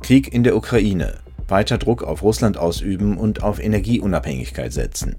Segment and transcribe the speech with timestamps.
[0.00, 1.18] Krieg in der Ukraine.
[1.48, 5.16] Weiter Druck auf Russland ausüben und auf Energieunabhängigkeit setzen.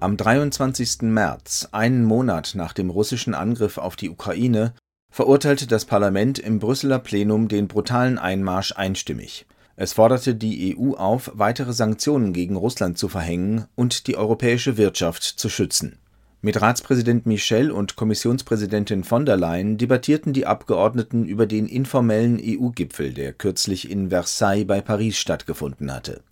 [0.00, 1.02] Am 23.
[1.02, 4.72] März, einen Monat nach dem russischen Angriff auf die Ukraine,
[5.10, 9.46] verurteilte das Parlament im Brüsseler Plenum den brutalen Einmarsch einstimmig.
[9.80, 15.22] Es forderte die EU auf, weitere Sanktionen gegen Russland zu verhängen und die europäische Wirtschaft
[15.22, 15.98] zu schützen.
[16.42, 23.14] Mit Ratspräsident Michel und Kommissionspräsidentin von der Leyen debattierten die Abgeordneten über den informellen EU-Gipfel,
[23.14, 26.22] der kürzlich in Versailles bei Paris stattgefunden hatte.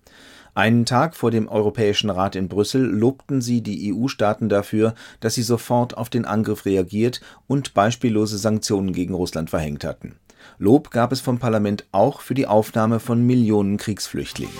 [0.53, 5.43] Einen Tag vor dem Europäischen Rat in Brüssel lobten sie die EU-Staaten dafür, dass sie
[5.43, 10.17] sofort auf den Angriff reagiert und beispiellose Sanktionen gegen Russland verhängt hatten.
[10.57, 14.53] Lob gab es vom Parlament auch für die Aufnahme von Millionen Kriegsflüchtlingen.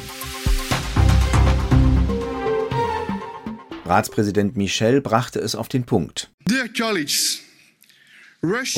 [3.85, 6.29] Ratspräsident Michel brachte es auf den Punkt.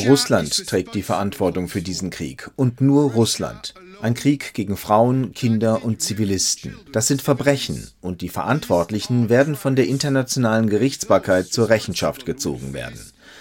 [0.07, 3.73] Russland trägt die Verantwortung für diesen Krieg und nur Russland.
[4.01, 6.77] Ein Krieg gegen Frauen, Kinder und Zivilisten.
[6.93, 12.99] Das sind Verbrechen und die Verantwortlichen werden von der internationalen Gerichtsbarkeit zur Rechenschaft gezogen werden.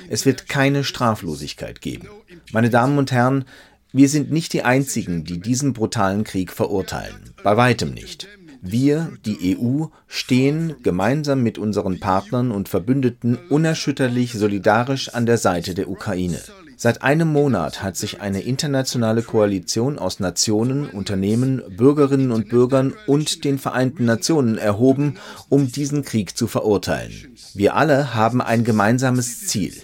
[0.08, 2.08] Es wird keine Straflosigkeit geben.
[2.52, 3.44] Meine Damen und Herren,
[3.92, 7.16] wir sind nicht die Einzigen, die diesen brutalen Krieg verurteilen.
[7.42, 8.28] Bei weitem nicht.
[8.60, 15.74] Wir, die EU, stehen gemeinsam mit unseren Partnern und Verbündeten unerschütterlich solidarisch an der Seite
[15.74, 16.40] der Ukraine.
[16.76, 23.44] Seit einem Monat hat sich eine internationale Koalition aus Nationen, Unternehmen, Bürgerinnen und Bürgern und
[23.44, 27.36] den Vereinten Nationen erhoben, um diesen Krieg zu verurteilen.
[27.54, 29.74] Wir alle haben ein gemeinsames Ziel,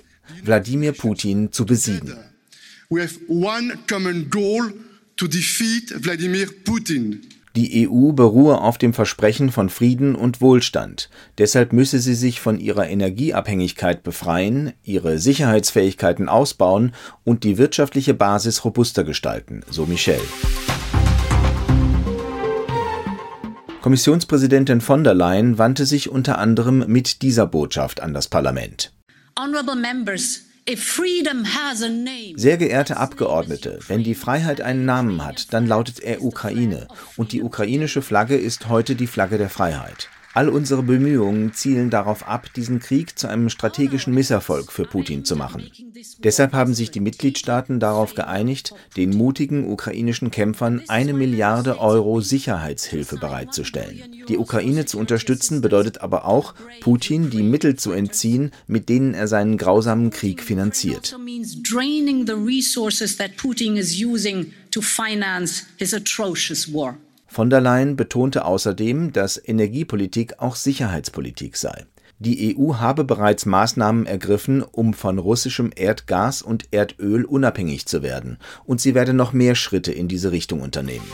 [0.43, 2.17] Wladimir Putin zu besiegen.
[2.91, 4.73] We have one common goal
[5.17, 7.23] to defeat Vladimir Putin.
[7.57, 11.09] Die EU beruhe auf dem Versprechen von Frieden und Wohlstand.
[11.39, 18.65] Deshalb müsse sie sich von ihrer Energieabhängigkeit befreien, ihre Sicherheitsfähigkeiten ausbauen und die wirtschaftliche Basis
[18.65, 20.21] robuster gestalten, so Michel.
[23.83, 28.94] Kommissionspräsidentin von der Leyen wandte sich unter anderem mit dieser Botschaft an das Parlament.
[32.37, 36.87] Sehr geehrte Abgeordnete, wenn die Freiheit einen Namen hat, dann lautet er Ukraine.
[37.17, 40.09] Und die ukrainische Flagge ist heute die Flagge der Freiheit.
[40.35, 45.37] All unsere Bemühungen zielen darauf ab, diesen Krieg zu einem strategischen Misserfolg für Putin zu
[45.37, 45.71] machen.
[46.19, 53.17] Deshalb haben sich die Mitgliedstaaten darauf geeinigt, den mutigen ukrainischen Kämpfern eine Milliarde Euro Sicherheitshilfe
[53.17, 54.03] bereitzustellen.
[54.29, 59.29] Die Ukraine zu unterstützen bedeutet aber auch, Putin die Mittel zu entziehen, mit denen er
[59.29, 61.17] seinen grausamen Krieg finanziert.
[67.35, 71.85] Von der Leyen betonte außerdem, dass Energiepolitik auch Sicherheitspolitik sei.
[72.21, 78.39] Die EU habe bereits Maßnahmen ergriffen, um von russischem Erdgas und Erdöl unabhängig zu werden,
[78.67, 81.11] und sie werde noch mehr Schritte in diese Richtung unternehmen.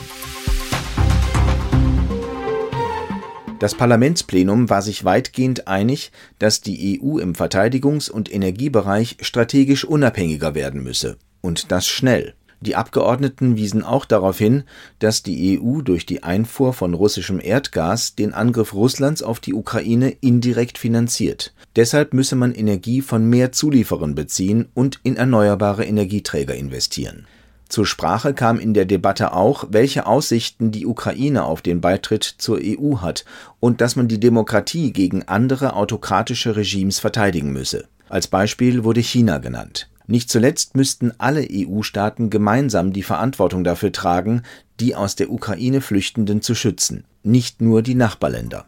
[3.57, 10.53] Das Parlamentsplenum war sich weitgehend einig, dass die EU im Verteidigungs- und Energiebereich strategisch unabhängiger
[10.53, 12.35] werden müsse, und das schnell.
[12.61, 14.63] Die Abgeordneten wiesen auch darauf hin,
[14.99, 20.11] dass die EU durch die Einfuhr von russischem Erdgas den Angriff Russlands auf die Ukraine
[20.21, 21.53] indirekt finanziert.
[21.75, 27.25] Deshalb müsse man Energie von mehr Zulieferern beziehen und in erneuerbare Energieträger investieren.
[27.67, 32.59] Zur Sprache kam in der Debatte auch, welche Aussichten die Ukraine auf den Beitritt zur
[32.61, 33.25] EU hat
[33.59, 37.87] und dass man die Demokratie gegen andere autokratische Regimes verteidigen müsse.
[38.09, 39.90] Als Beispiel wurde China genannt.
[40.11, 44.41] Nicht zuletzt müssten alle EU-Staaten gemeinsam die Verantwortung dafür tragen,
[44.81, 48.65] die aus der Ukraine Flüchtenden zu schützen, nicht nur die Nachbarländer.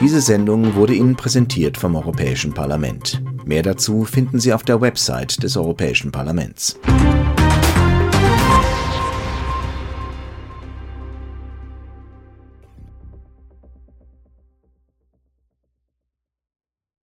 [0.00, 3.22] Diese Sendung wurde Ihnen präsentiert vom Europäischen Parlament.
[3.44, 6.76] Mehr dazu finden Sie auf der Website des Europäischen Parlaments.